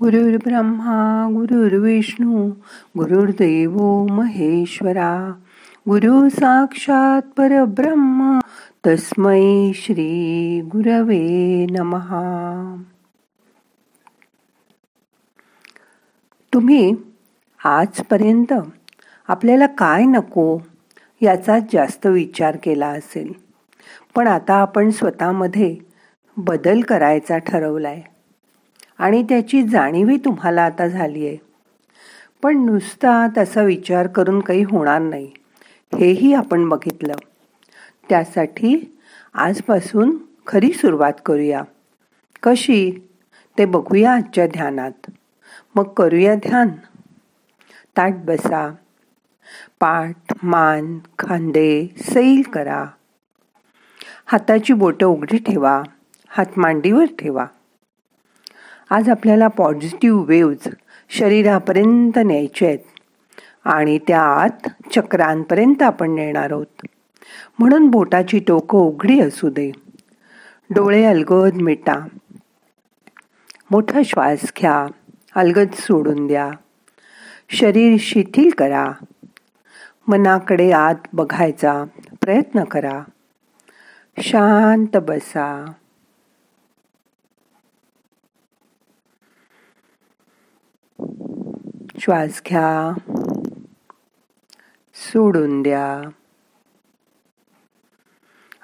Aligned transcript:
गुरुर्ब्रह्मा 0.00 1.28
गुरुर्विष्णू 1.32 2.50
गुरुर्देव 2.98 3.76
महेश्वरा। 4.10 5.32
गुरु 5.88 6.28
साक्षात 6.28 7.22
परब्रह्म 7.36 8.38
तस्मै 8.86 9.72
श्री 9.74 10.60
गुरवे 10.60 11.66
नमहा 11.70 12.22
तुम्ही 16.54 16.94
आजपर्यंत 17.64 18.52
आपल्याला 19.28 19.66
काय 19.66 20.04
नको 20.04 20.58
याचा 21.20 21.58
जास्त 21.72 22.06
विचार 22.06 22.56
केला 22.62 22.88
असेल 22.88 23.32
पण 24.16 24.26
आता 24.26 24.54
आपण 24.54 24.90
स्वतःमध्ये 24.90 25.76
बदल 26.36 26.80
करायचा 26.80 27.38
ठरवलाय. 27.38 28.02
आणि 29.00 29.22
त्याची 29.22 29.62
जाणीवही 29.62 30.16
तुम्हाला 30.16 30.62
आता 30.62 30.88
झाली 30.88 31.26
आहे. 31.26 31.36
पण 32.42 32.64
नुसता 32.66 33.26
त्याचा 33.26 33.62
विचार 33.62 34.06
करून 34.06 34.40
काही 34.40 34.62
होणार 34.62 35.02
नाही. 35.02 35.30
हेही 35.98 36.34
आपण 36.34 36.68
बघितलं. 36.68 37.12
त्यासाठी 38.08 38.98
आजपासून 39.34 40.18
खरी 40.46 40.72
सुरुवात 40.72 41.12
करूया. 41.26 41.62
कशी? 42.42 43.08
ते 43.58 43.64
बघूया 43.64 44.12
आजच्या 44.12 44.46
ध्यानात. 44.46 45.10
मग 45.74 45.82
करूया 45.82 46.34
ध्यान. 46.34 46.68
ताट 47.96 48.14
बसा. 48.14 48.74
पाठ 49.80 50.16
मान 50.42 50.98
खांदे 51.18 51.86
सैल 51.98 52.42
करा. 52.52 52.86
हाताची 54.26 54.72
बोटं 54.72 55.06
उघडी 55.06 55.38
ठेवा. 55.38 55.82
हात 56.28 56.46
मांडीवर 56.56 57.04
ठेवा. 57.04 57.46
आज 58.90 59.08
आपल्याला 59.08 59.48
पॉझिटिव्ह 59.48 60.24
वेव्ज 60.24 60.68
शरीरापर्यंत 61.10 62.18
न्यायचे 62.18 62.66
आहेत. 62.66 62.78
आणि 63.64 63.98
त्या 63.98 64.20
आत 64.20 64.68
चक्रांपर्यंत 64.94 65.82
आपण 65.82 66.10
नेणार 66.10 66.52
आहोत. 66.52 66.86
म्हणून 67.58 67.86
बोटाची 67.86 68.38
टोकं 68.38 68.78
उघडी 68.78 69.20
असू 69.20 69.50
दे. 69.50 69.70
डोळे 70.70 71.04
अलगद 71.04 71.54
मिटा. 71.54 72.06
मोठा 73.70 74.00
श्वास 74.04 74.40
घ्या. 74.42 74.86
अलगद 75.34 75.68
सोडून 75.72 76.26
द्या. 76.26 76.50
शरीर 77.50 77.96
शिथिल 78.00 78.50
करा. 78.58 78.92
मनाकडे 80.08 80.72
आत 80.72 80.94
बघायचा 81.12 81.84
प्रयत्न 82.20 82.64
करा. 82.64 83.02
शांत 84.18 84.96
बसा. 84.96 85.72
श्वास 92.00 92.42
घ्या 92.46 92.94
सोडून 94.94 95.62
द्या. 95.62 96.10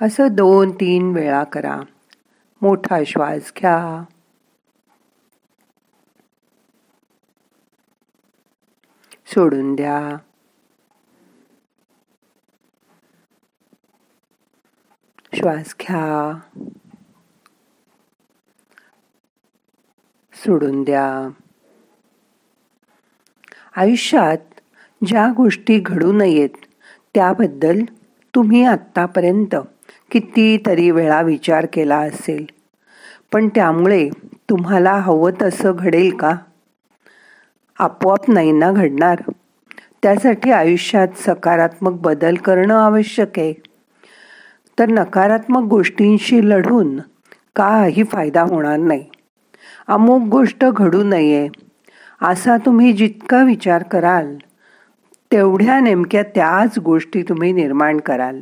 असं 0.07 0.29
दोन 0.31 0.71
तीन 0.71 1.15
वेळा 1.15 1.45
करा. 1.45 1.81
मोठा 2.63 3.05
श्वास 3.07 3.53
घ्या. 3.59 4.05
सोडून 9.27 9.75
द्या. 9.75 10.17
श्वास 15.35 15.75
घ्या. 15.81 16.41
सोडून 20.33 20.83
द्या. 20.83 21.29
आयुष्यात 23.77 24.39
ज्या 25.07 25.33
गोष्टी 25.37 25.79
घडू 25.79 26.13
नयेत 26.13 26.49
त्याबद्दल 27.15 27.81
तुम्ही 28.35 28.65
आत्तापर्यंत 28.65 29.57
कितीतरी 30.11 30.91
वेळा 30.91 31.23
विचार 31.23 31.67
केला 31.73 31.99
असेल. 31.99 32.47
पण 33.33 33.49
त्यामुळे 33.49 34.09
तुम्हाला 34.51 34.93
हवं 34.93 35.31
तसं 35.43 35.73
घडेल 35.79 36.17
का? 36.17 36.37
आपोआप 37.79 38.31
नाही 38.31 38.53
ना 38.53 38.73
घडणार. 38.73 39.23
त्यासाठी 40.03 40.51
आयुष्यात 40.51 41.09
सकारात्मक 41.17 41.93
बदल 41.93 42.35
करणं 42.35 42.75
आवश्यक 42.75 43.39
आहे. 43.39 43.53
तर 44.79 44.89
नकारात्मक 44.89 45.63
गोष्टींशी 45.63 46.49
लढून 46.49 47.01
काही 47.57 48.05
फायदा 48.05 48.43
होणार 48.43 48.77
नाही. 48.77 49.05
अमुक 49.87 50.23
गोष्ट 50.23 50.65
घडू 50.65 51.03
नये. 51.03 51.49
असा 52.23 52.57
तुम्ही 52.57 52.93
जितका 52.93 53.43
विचार 53.43 53.83
कराल 53.83 54.37
तेवढ्या 55.33 55.81
नेमक्या 55.81 56.23
त्याच 56.23 56.79
गोष्टी 56.79 57.23
तुम्ही 57.23 57.53
निर्माण 57.53 57.99
कराल. 57.99 58.41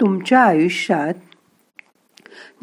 तुमच्या 0.00 0.40
आयुष्यात 0.40 1.14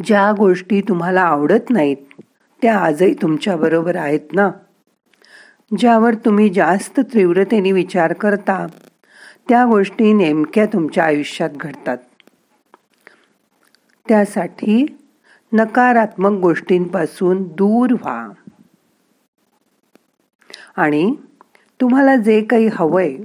ज्या 0.05 0.31
गोष्टी 0.31 0.81
तुम्हाला 0.81 1.21
आवडत 1.21 1.69
नाहीत 1.69 2.21
त्या 2.61 2.77
आजही 2.77 3.13
तुमच्याबरोबर 3.13 3.95
आहेत 3.95 4.19
ना? 4.33 4.51
ज्यावर 5.77 6.15
तुम्ही 6.15 6.49
जास्त 6.49 6.99
तीव्रतेने 6.99 7.71
विचार 7.71 8.13
करता 8.13 8.67
त्या 9.49 9.65
गोष्टी 9.65 10.13
नेमक्या 10.13 10.65
तुमच्या 10.65 11.03
आयुष्यात 11.03 11.49
घडतात. 11.49 11.97
त्यासाठी 14.09 14.97
नकारात्मक 15.53 16.39
गोष्टींपासून 16.39 17.43
दूर 17.43 17.91
व्हा. 17.91 18.29
आणि 20.77 21.15
तुम्हाला 21.81 22.15
जे 22.15 22.41
काही 22.41 22.69
हवंय 22.73 23.15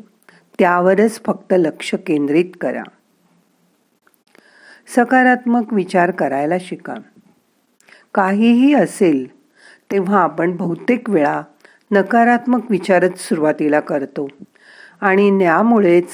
त्यावरच 0.59 1.21
फक्त 1.25 1.55
लक्ष 1.59 1.95
केंद्रित 1.95 2.45
करा. 2.61 2.83
सकारात्मक 4.97 5.73
विचार 5.73 6.11
करायला 6.11 6.55
शिका. 6.61 6.95
काहीही 8.15 8.75
असेल 8.75 9.37
तेव्हा 9.91 10.23
आपण 10.23 10.57
बहुतेक 10.57 11.11
वेळा 11.11 11.43
नकारात्मक 11.91 12.71
विचारच 12.71 13.19
सुरुवातीला 13.19 13.81
करतो 13.81 14.29
आणि 15.01 15.39
त्यामुळेच 15.39 16.09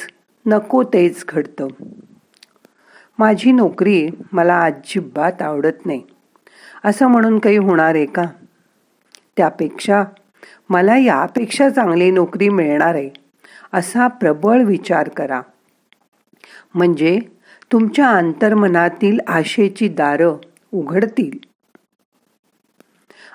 नको 0.47 0.83
तेच 0.83 1.25
घडतं. 1.29 1.67
माझी 3.19 3.53
नोकरी 3.53 4.09
मला 4.33 4.61
अजिबात 4.61 5.43
आवडत 5.43 5.87
नाही. 5.87 6.03
असं 6.85 7.07
म्हणून 7.07 7.39
काही 7.39 7.57
होणार 7.57 7.95
आहे 7.95 8.07
का? 8.07 8.23
त्यापेक्षा 9.37 10.05
मला 10.69 10.97
यापेक्षा 10.97 11.71
चांगली 11.71 12.11
नोकरी 12.11 12.49
मिळणार 12.49 12.95
आहे 12.95 13.11
असा 13.73 14.09
प्रबळ 14.09 14.63
विचार 14.63 15.09
करा. 15.09 15.41
म्हणजे 16.75 17.21
तुमच्या 17.73 18.11
अंतर्मनातील 18.11 19.19
आशेची 19.27 19.89
दारं 19.89 20.37
उघडतील. 20.73 21.39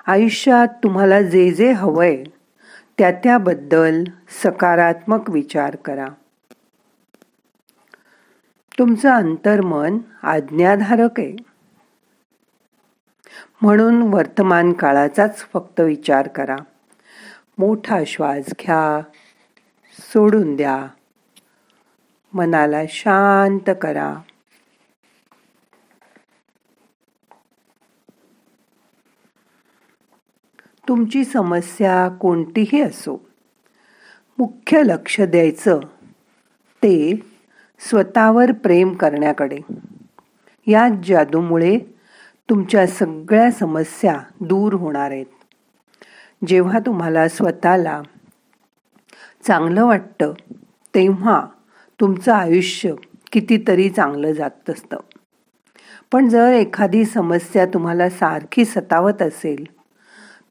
आयुष्यात 0.06 0.68
तुम्हाला 0.68 1.22
जे 1.22 1.50
जे 1.50 1.72
हवंय 1.72 2.24
त्या 2.98 3.10
त्याबद्दल 3.10 4.04
सकारात्मक 4.44 5.30
विचार 5.30 5.76
करा. 5.76 6.06
तुमचं 8.78 9.10
अंतर्मन 9.10 9.98
आज्ञाधारक 10.22 11.20
आहे. 11.20 11.36
म्हणून 13.62 14.02
वर्तमान 14.02 14.72
काळाचाच 14.72 15.46
फक्त 15.52 15.80
विचार 15.80 16.28
करा. 16.28 16.56
मोठा 17.58 18.00
श्वास 18.06 18.44
घ्या. 18.60 19.02
सोडून 19.98 20.56
द्या. 20.56 20.86
मनाला 22.32 22.80
शांत 22.88 23.70
करा. 23.82 24.16
तुमची 30.88 31.24
समस्या 31.24 32.08
कोणतीही 32.08 32.80
असो 32.80 33.28
मुख्य 34.38 34.82
लक्ष 34.82 35.20
द्यायचं 35.20 35.80
ते 36.82 37.20
स्वतःवर 37.78 38.52
प्रेम 38.52 38.94
करण्याकडे. 38.94 39.58
या 40.66 40.88
जादूमुळे 41.04 41.78
तुमच्या 42.50 42.86
सगळ्या 42.86 43.50
समस्या 43.50 44.20
दूर 44.40 44.72
होणार 44.72 45.10
आहेत. 45.10 45.26
जेव्हा 46.46 46.78
तुम्हाला 46.78 47.28
स्वतःला 47.28 48.02
चांगलं 49.46 49.84
वाटतं 49.86 50.32
तेव्हा 50.94 51.46
तुमचं 52.00 52.32
आयुष्य 52.32 52.94
कितीतरी 53.32 53.88
चांगलं 53.90 54.32
जात 54.32 54.70
असतं. 54.70 54.96
पण 56.12 56.28
जर 56.28 56.52
एखादी 56.52 57.04
समस्या 57.04 57.66
तुम्हाला 57.66 58.08
सारखी 58.10 58.64
सतावत 58.64 59.22
असेल 59.22 59.64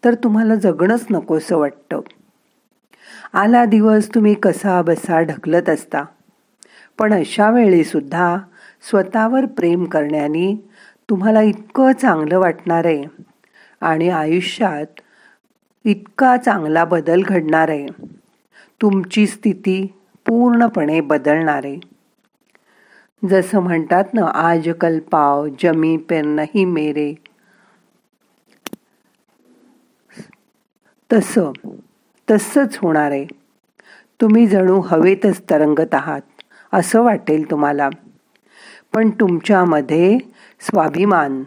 तर 0.06 0.14
तुम्हाला 0.14 0.56
जगणंच 0.56 1.06
नकोसं 1.12 1.58
वाटतं. 1.58 2.00
आला 3.34 3.66
दिवस 3.66 4.10
तुम्ही 4.16 4.34
कसा 4.34 4.82
बसा 4.82 5.22
ढकलत 5.22 5.70
असता 5.70 6.04
पण 7.00 7.14
अशा 7.14 7.50
वेळीसुद्धा 7.52 8.38
स्वतःवर 8.90 9.46
प्रेम 9.46 9.86
करण्याने 9.86 10.70
तुम्हाला 11.10 11.42
इतकं 11.42 11.92
चांगलं 11.92 12.40
वाटणार 12.40 12.86
आहे 12.86 13.04
आणि 13.82 14.10
आयुष्यात 14.10 15.00
इतका 15.86 16.38
चांगला 16.38 16.86
बदल 16.86 17.24
घडणार 17.24 17.70
आहे. 17.70 17.88
तुमची 18.82 19.28
स्थिती 19.28 19.94
पूर्णपणे 20.28 21.02
बदलणार 21.02 21.62
आहे. 21.64 21.80
जसं 23.30 23.60
म्हणतात 23.60 24.04
ना 24.14 24.26
आज 24.26 24.70
कल 24.82 25.00
पाव 25.00 25.48
जमी 25.64 25.98
पेर 25.98 26.26
नाही 26.26 26.66
मेरे. 26.66 27.14
तसं 31.14 31.52
तसंच 32.32 32.78
होणार 32.78 33.12
आहे. 33.12 33.26
तुम्ही 34.22 34.48
जणू 34.48 34.80
हवेतच 34.80 35.42
तरंगत 35.50 35.94
आहात 35.94 36.22
असं 36.74 37.02
वाटेल 37.02 37.52
तुम्हाला. 37.52 37.90
पण 38.94 39.10
तुमच्यामध्ये 39.10 40.18
स्वाभिमान 40.60 41.44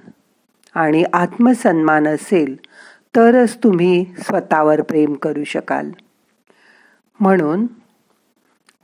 आणि 0.74 1.04
आत्मसन्मान 1.12 2.06
असेल 2.06 2.56
तरच 3.16 3.56
तुम्ही 3.56 4.04
स्वतःवर 4.18 4.82
प्रेम 4.82 5.14
करू 5.14 5.44
शकाल. 5.44 5.90
म्हणून 7.20 7.66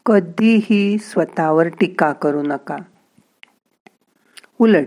कधीही 0.07 0.99
स्वतःवर 0.99 1.69
टीका 1.69 2.13
करू 2.13 2.43
नका. 2.43 2.77
उलट 4.59 4.87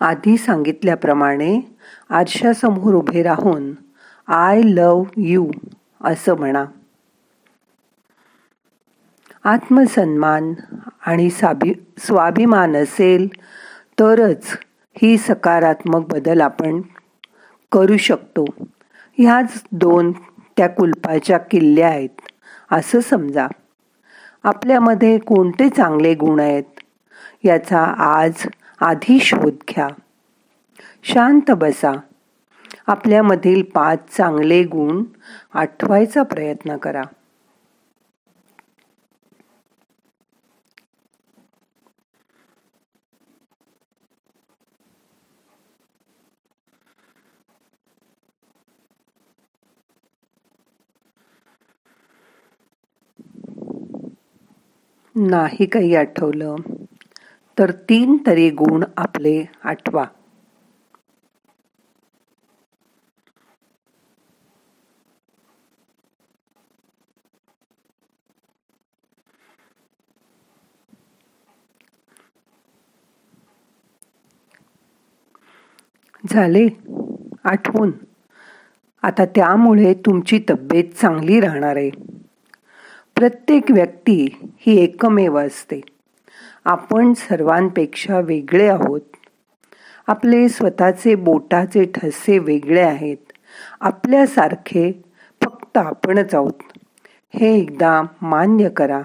आधी 0.00 0.36
सांगितल्याप्रमाणे 0.36 1.76
आरशासमोर 2.10 2.94
उभे 2.94 3.22
राहून 3.22 3.72
आय 4.28 4.60
लव 4.64 5.04
यू 5.16 5.50
असं 6.04 6.36
म्हणा. 6.36 6.64
आत्मसन्मान 9.44 10.54
आणि 11.06 11.30
साबी 11.30 11.74
स्वाभिमान 11.98 12.76
असेल 12.76 13.28
तरच 14.00 14.58
ही 15.02 15.18
सकारात्मक 15.18 16.06
बदल 16.12 16.40
आपण 16.40 16.80
करू 17.72 17.96
शकतो. 17.96 18.44
ह्याच 19.18 19.62
दोन 19.72 20.12
त्या 20.56 20.68
कुलपाच्या 20.68 21.38
किल्ल्या 21.38 21.88
आहेत. 21.88 22.20
असं 22.72 23.00
समजा. 23.00 23.48
आपल्यामध्ये 24.42 25.18
कोणते 25.18 25.68
चांगले 25.68 26.14
गुण 26.14 26.40
आहेत? 26.40 26.64
याचा 27.44 27.84
आज 27.98 28.32
आधी 28.80 29.20
शोध 29.20 29.54
घ्या. 29.68 29.88
शांत 31.02 31.50
बसा. 31.50 31.92
आपल्यामधील 32.86 33.62
पाच 33.62 33.98
चांगले 34.16 34.62
गुण 34.62 35.04
आठवायचा 35.54 36.22
प्रयत्न 36.22 36.76
करा. 36.76 37.02
नाही 55.14 55.66
काही 55.66 55.94
आठवलं 55.94 56.56
तर 57.58 57.70
तीन 57.88 58.16
तरी 58.26 58.48
गुण 58.50 58.84
आपले 58.96 59.42
आठवा. 59.64 60.04
झाले 76.24 76.66
आठवून. 77.44 77.90
आता 79.02 79.24
त्यामुळे 79.24 79.92
तुमची 80.06 80.38
तब्येत 80.50 80.92
चांगली 81.00 81.40
राहणार 81.40 81.76
आहे. 81.76 81.90
प्रत्येक 83.24 83.70
व्यक्ती 83.70 84.38
ही 84.58 84.82
एकमेव 84.82 85.38
असते. 85.38 85.80
आपण 86.64 87.12
सर्वांपेक्षा 87.12 88.20
वेगळे 88.20 88.68
आहोत. 88.68 89.00
आपले 90.06 90.48
स्वतःचे 90.48 91.14
बोटाचे 91.14 91.84
ठसे 91.84 92.38
वेगळे 92.38 92.80
आहेत. 92.80 93.16
आपल्यासारखे 93.80 95.02
फक्त 95.44 95.78
आपणच 95.78 96.34
आहोत. 96.34 96.78
हे 97.34 97.58
एकदा 97.58 98.02
मान्य 98.22 98.68
करा. 98.68 99.02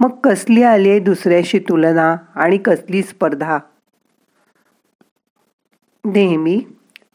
मग 0.00 0.10
कसली 0.20 0.62
आली 0.62 0.98
दुसऱ्याशी 0.98 1.58
तुलना 1.58 2.16
आणि 2.34 2.58
कसली 2.58 3.02
स्पर्धा? 3.02 3.58
नेहमी 6.04 6.66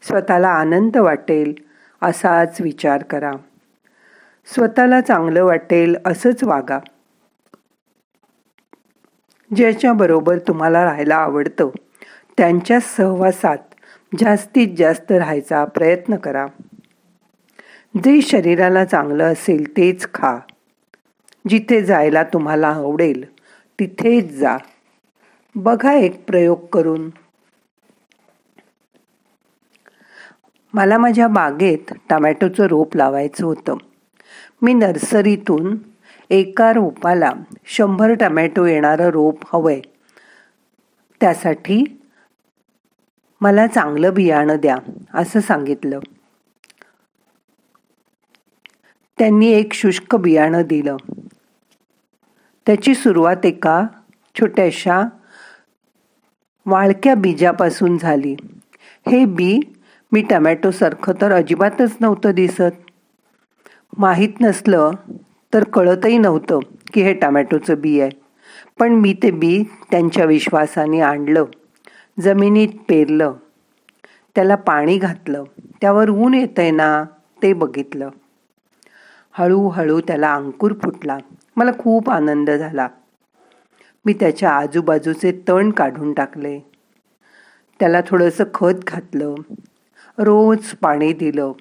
स्वतःला 0.02 0.48
आनंद 0.48 0.96
वाटेल 0.96 1.54
असाच 2.02 2.60
विचार 2.60 3.02
करा. 3.02 3.32
स्वतःला 4.54 5.00
चांगलं 5.00 5.44
वाटेल 5.44 5.96
असंच 6.06 6.44
वागा. 6.44 6.78
ज्याच्याबरोबर 9.56 10.38
तुम्हाला 10.38 10.84
राहायला 10.84 11.16
आवडतं 11.16 11.68
त्यांच्या 12.38 12.80
सहवासात 12.80 13.58
जास्तीत 14.18 14.68
जास्त 14.78 15.12
राहायचा 15.12 15.64
प्रयत्न 15.64 16.16
करा. 16.16 16.46
जे 18.04 18.22
शरीराला 18.22 18.84
चांगलं 18.84 19.24
असेल 19.24 19.76
तेच 19.76 20.08
खा. 20.14 20.38
जिथे 21.48 21.84
जायला 21.84 22.22
तुम्हाला 22.22 22.68
आवडेल 22.68 23.24
तिथेच 23.80 24.32
जा. 24.32 24.56
बघा 25.54 25.92
एक 25.92 26.24
प्रयोग 26.26 26.66
करून. 26.66 27.10
मला 30.74 30.98
माझ्या 30.98 31.28
बागेत 31.28 31.92
टमॅटोचं 32.10 32.66
रोप 32.66 32.96
लावायचं 32.96 33.46
होतं. 33.46 33.76
मी 34.62 34.74
नर्सरीतून 34.74 35.76
एका 36.30 36.72
रोपाला 36.72 37.32
शंभर 37.64 38.14
टमॅटो 38.14 38.66
येणारं 38.66 39.08
रोप 39.08 39.38
हवंय. 39.56 39.80
त्यासाठी 41.20 42.00
मला 43.40 43.66
चांगलं 43.66 44.14
बियाणं 44.14 44.56
द्या 44.56 44.76
असं 45.14 45.40
सांगितलं. 45.40 45.98
त्यांनी 49.18 49.46
एक 49.46 49.72
शुष्क 49.72 50.16
बियाणं 50.16 50.62
दिलं. 50.62 50.96
त्याची 52.66 52.94
सुरुवात 52.94 53.46
एका 53.46 53.86
छोट्याशा 54.40 55.02
वाळक्या 56.66 57.14
बीजापासून 57.14 57.98
झाली. 57.98 58.36
हे 59.10 59.24
बी 59.24 59.60
मी 60.12 60.22
टमॅटोसारखं 60.22 61.12
तर 61.20 61.32
अजिबातच 61.32 61.96
नव्हतं 62.00 62.30
दिसत. 62.30 62.87
माहीत 63.98 64.28
नसलं 64.40 64.90
तर 65.54 65.64
कळतही 65.64 66.18
नव्हतं 66.18 66.58
की 66.92 67.02
हे 67.02 67.14
टमॅटोचं 67.14 67.80
बी 67.80 68.00
आहे. 68.00 68.10
पण 68.78 68.92
मी 68.92 69.14
ते 69.22 69.30
बी 69.30 69.64
त्यांच्या 69.90 70.24
विश्वासाने 70.24 71.00
आणलं. 71.00 71.44
जमिनीत 72.20 72.68
पेरलं. 72.68 73.32
त्याला 74.34 74.54
पाणी 74.54 74.98
घातलं. 74.98 75.44
त्यावर 75.80 76.10
ऊन 76.10 76.34
येतंय 76.34 76.70
ना 76.70 77.04
ते 77.42 77.52
बघितलं. 77.52 78.10
हळूहळू 79.32 80.00
त्याला 80.00 80.34
अंकुर 80.34 80.72
फुटला. 80.72 81.18
मला 81.56 81.70
खूप 81.78 82.10
आनंद 82.10 82.50
झाला. 82.50 82.88
मी 84.04 84.12
त्याच्या 84.12 84.50
आजूबाजूचे 84.50 85.42
तण 85.48 85.70
काढून 85.70 86.12
टाकले. 86.12 86.60
त्याला 87.80 88.00
थोडंसं 88.06 88.44
खत 88.54 88.84
घातलं. 88.86 89.34
रोज 90.18 90.58
पाणी 90.58 91.12
दिलं. 91.12 91.52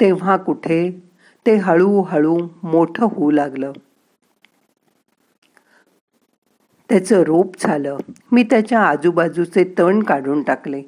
तेव्हा 0.00 0.36
कुठे 0.36 1.11
ते 1.46 1.56
हळूहळू 1.56 2.48
मोठं 2.62 3.04
होऊ 3.04 3.30
लागलं. 3.30 3.72
त्याचं 6.88 7.22
रोप 7.22 7.52
झालं. 7.60 7.96
मी 8.32 8.42
त्याच्या 8.42 8.80
आजूबाजूचे 8.80 9.74
तण 9.78 10.02
काढून 10.02 10.42
टाकले. 10.42 10.82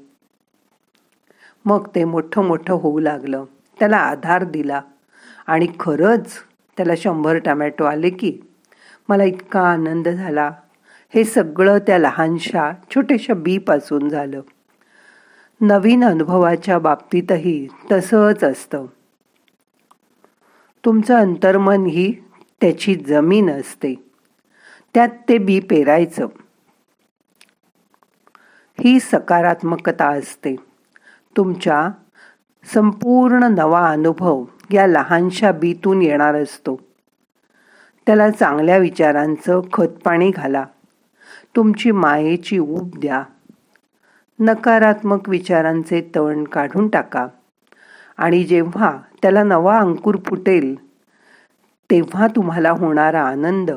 मग 1.64 1.88
ते 1.94 2.04
मोठं 2.04 2.44
मोठं 2.44 2.74
होऊ 2.74 2.98
लागलं. 2.98 3.44
त्याला 3.78 3.96
आधार 3.96 4.44
दिला. 4.44 4.80
आणि 5.46 5.66
खरंच 5.80 6.32
त्याला 6.76 6.92
शंभर 6.96 7.38
टमॅटो 7.38 7.84
आले 7.84 8.10
की 8.10 8.38
मला 9.08 9.24
इतका 9.24 9.60
आनंद 9.60 10.08
झाला. 10.08 10.50
हे 11.14 11.24
सगळं 11.24 11.78
त्या 11.78 11.98
लहानशा 11.98 12.72
छोट्याशा 12.94 13.34
बीपासून 13.34 14.08
झालं. 14.08 14.40
नवीन 15.60 16.04
अनुभवाच्या 16.04 16.78
बाबतीतही 16.78 17.68
तसंच 17.92 18.44
असतं. 18.44 18.86
तुमचं 20.84 21.14
अंतर्मन 21.14 21.86
ही 21.86 22.12
त्याची 22.60 22.94
जमीन 22.94 23.50
असते. 23.50 23.94
त्यात 24.94 25.08
ते 25.28 25.38
बी 25.38 25.60
पेरायचं. 25.60 26.26
ही 28.80 29.00
सकारात्मकता 29.00 30.08
असते. 30.08 30.56
तुमच्या 31.36 31.88
संपूर्ण 32.74 33.44
नवा 33.44 33.90
अनुभव 33.90 34.44
या 34.70 34.86
लहानशा 34.86 35.52
बीतून 35.52 36.02
येणार 36.02 36.34
असतो. 36.34 36.80
त्याला 38.06 38.30
चांगल्या 38.30 38.76
विचारांचं 38.76 39.60
खतपाणी 39.72 40.30
घाला. 40.30 40.64
तुमची 41.56 41.90
मायेची 41.90 42.58
ऊब 42.58 42.90
द्या. 42.98 43.22
नकारात्मक 44.40 45.28
विचारांचे 45.28 46.10
तण 46.16 46.44
काढून 46.44 46.88
टाका. 46.88 47.26
आणि 48.16 48.44
जेव्हा 48.44 48.98
त्याला 49.22 49.42
नवा 49.42 49.78
अंकुर 49.78 50.16
फुटेल 50.26 50.74
तेव्हा 51.90 52.26
तुम्हाला 52.26 52.70
होणारा 52.70 53.22
आनंद 53.22 53.70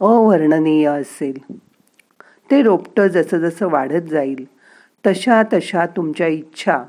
अवर्णनीय 0.00 0.86
असेल. 0.88 1.38
ते 2.50 2.62
रोपटं 2.62 3.06
जसं 3.06 3.38
जसं 3.38 3.68
वाढत 3.68 4.02
जाईल 4.02 4.44
तशा 5.06 5.42
तशा 5.52 5.86
तुमच्या 5.86 6.26
इच्छा 6.26 6.84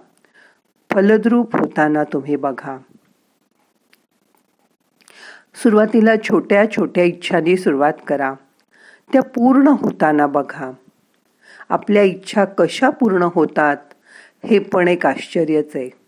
फलद्रूप 0.91 1.55
होताना 1.55 2.03
तुम्ही 2.03 2.35
बघा. 2.35 2.77
सुरुवातीला 5.55 6.15
छोट्या 6.23 6.71
छोट्या 6.71 7.03
इच्छांनी 7.03 7.57
सुरुवात 7.57 7.93
करा. 8.07 8.33
त्या 9.13 9.21
पूर्ण 9.21 9.67
होताना 9.67 10.27
बघा. 10.27 10.71
आपल्या 11.69 12.03
इच्छा 12.03 12.45
कशा 12.45 12.89
पूर्ण 12.89 13.27
होतात 13.35 13.77
हे 14.45 14.59
पण 14.59 14.87
एक 14.87 15.05
आश्चर्यच 15.05 15.75
आहे. 15.75 16.02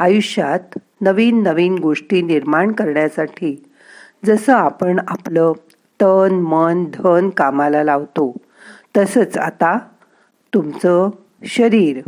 आयुष्यात 0.00 0.78
नवीन 1.00 1.42
नवीन 1.42 1.78
गोष्टी 1.78 2.22
निर्माण 2.22 2.72
करण्यासाठी 2.72 3.68
जसं 4.24 4.52
आपण 4.54 5.00
आपलं 5.08 5.52
तन 6.00 6.32
मन 6.32 6.84
धन 6.94 7.30
कामाला 7.30 7.84
लावतो 7.84 8.36
तसंच 8.96 9.38
आता 9.38 9.78
तुमचं 10.54 11.10
शरीर 11.44 12.00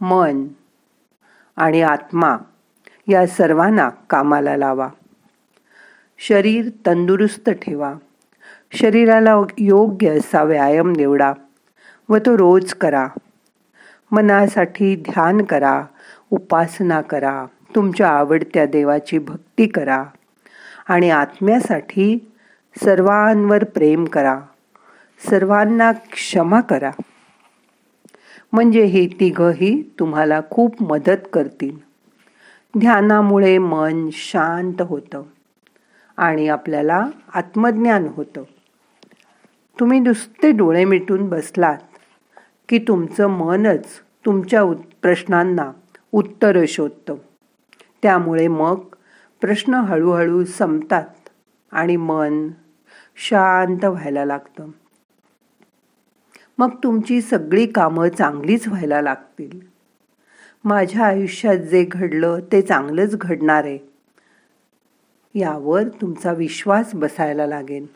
मन 0.00 0.46
आणि 1.56 1.82
आत्मा 1.82 2.36
या 3.08 3.26
सर्वांना 3.26 3.88
कामाला 3.88 4.56
लावा. 4.56 4.88
शरीर 6.18 6.68
तंदुरुस्त 6.86 7.50
ठेवा. 7.50 7.94
शरीराला 8.72 9.42
योग्य 9.58 10.18
असा 10.18 10.42
व्यायाम 10.42 10.92
निवडा 10.96 11.32
व 12.08 12.16
तो 12.16 12.38
रोज 12.38 12.74
करा. 12.74 13.08
मनासाठी 14.10 14.96
ध्यान 14.96 15.42
करा. 15.42 15.84
उपासना 16.30 17.00
करा. 17.00 17.46
तुमच्या 17.74 18.08
आवडत्या 18.08 18.66
देवाची 18.66 19.18
भक्ती 19.18 19.66
करा. 19.66 20.04
आणि 20.88 21.10
आत्म्यासाठी 21.10 22.32
सर्वांवर 22.84 23.64
प्रेम 23.64 24.04
करा. 24.04 24.40
सर्वांना 25.30 25.92
क्षमा 25.92 26.60
करा. 26.60 26.90
म्हणजे 28.52 28.84
हे 28.84 29.06
तिघंही 29.06 29.94
तुम्हाला 29.98 30.40
खूप 30.50 30.82
मदत 30.82 31.28
करतील. 31.32 31.76
ध्यानामुळे 32.78 33.58
मन 33.58 34.08
शांत 34.12 34.82
होतं 34.82 35.22
आणि 36.16 36.48
आपल्याला 36.48 37.06
आत्मज्ञान 37.34 38.06
होतं. 38.06 38.42
तुम्ही 39.80 40.00
नुसते 40.00 40.52
डोळे 40.52 40.84
मिटून 40.84 41.28
बसलात 41.28 41.78
की 42.68 42.78
तुमचं 42.78 43.26
मनच 43.26 43.84
तुमच्या 44.26 44.64
प्रश्नांना 45.02 45.72
उत्तर 46.12 46.58
शोधतं 46.68 47.14
त्यामुळे 48.02 48.48
मग 48.48 48.80
प्रश्न 49.40 49.74
हळूहळू 49.74 50.44
संपतात 50.44 51.28
आणि 51.72 51.96
मन 51.96 52.48
शांत 53.16 53.84
व्हायला 53.84 54.24
लागतं. 54.24 54.70
मग 56.58 56.70
तुमची 56.82 57.20
सगळी 57.20 57.66
कामं 57.66 58.08
चांगलीच 58.08 58.68
व्हायला 58.68 59.02
लागतील. 59.02 59.60
माझ्या 60.64 61.06
आयुष्यात 61.06 61.56
जे 61.56 61.84
घडलं 61.84 62.38
ते 62.52 62.62
चांगलंच 62.62 63.16
घडणार 63.16 63.64
आहे. 63.64 63.78
यावर 65.34 65.82
तुमचा 65.88 66.32
विश्वास 66.32 66.90
बसायला 66.94 67.46
लागेल. 67.46 67.86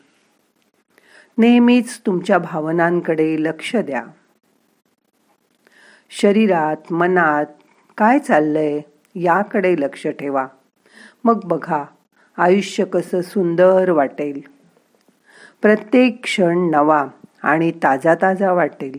नेहमीच 1.37 2.01
तुमच्या 2.05 2.37
भावनांकडे 2.37 3.43
लक्ष 3.43 3.75
द्या. 3.75 4.05
शरीरात 6.09 6.93
मनात 6.93 7.45
काय 7.97 8.19
चाललंय 8.19 8.81
याकडे 9.15 9.75
लक्ष 9.79 10.07
ठेवा. 10.07 10.47
मग 11.23 11.39
बघा 11.43 11.83
आयुष्य 12.37 12.85
कसं 12.85 13.21
सुंदर 13.21 13.89
वाटेल. 13.89 14.41
प्रत्येक 15.61 16.23
क्षण 16.23 16.57
नवा 16.57 17.07
आणि 17.43 17.71
ताजा 17.71 18.15
ताजा 18.15 18.51
वाटेल. 18.53 18.97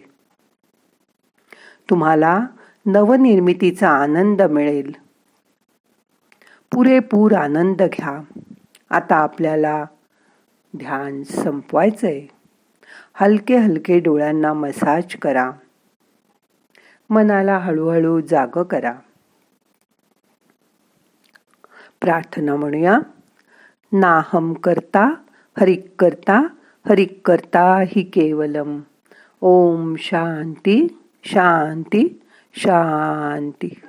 तुम्हाला 1.90 2.46
नवनिर्मितीचा 2.86 3.88
आनंद 3.88 4.42
मिळेल. 4.42 4.92
पुरेपूर 6.72 7.32
आनंद 7.32 7.82
घ्या. 7.82 8.20
आता 8.90 9.16
आपल्याला 9.16 9.84
ध्यान 10.76 11.22
संपवायचंय. 11.22 12.26
हलके 13.14 13.56
हलके 13.56 14.00
डोळ्यांना 14.00 14.52
मसाज 14.52 15.16
करा. 15.16 15.50
मनाला 17.10 17.58
हळूहळू 17.58 18.20
जाग 18.20 18.62
करा. 18.62 18.92
प्रार्थना 22.00 22.56
म्हणूया. 22.56 22.98
नाहम 23.92 24.52
करता 24.52 25.14
हरिक 25.60 25.86
करता 25.98 26.46
हरिक 26.88 27.20
करता 27.24 27.78
हि 27.80 28.02
केवलम. 28.02 28.80
ओम 29.40 29.94
शांती 29.98 31.04
शांती 31.24 32.22
शांती. 32.54 33.80